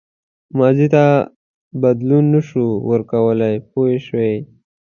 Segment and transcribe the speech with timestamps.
[0.57, 1.05] ماضي ته
[1.83, 4.35] بدلون نه شو ورکولای پوه شوې!.